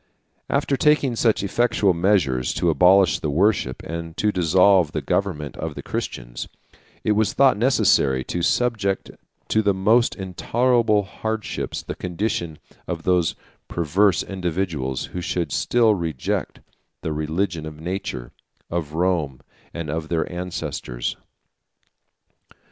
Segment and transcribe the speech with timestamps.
[0.49, 5.75] After taking such effectual measures to abolish the worship, and to dissolve the government of
[5.75, 6.47] the Christians,
[7.03, 9.11] it was thought necessary to subject
[9.49, 13.35] to the most intolerable hardships the condition of those
[13.67, 16.61] perverse individuals who should still reject
[17.03, 18.31] the religion of nature,
[18.71, 19.41] of Rome,
[19.71, 21.15] and of their ancestors.